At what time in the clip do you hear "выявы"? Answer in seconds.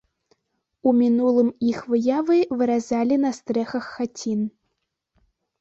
1.93-2.39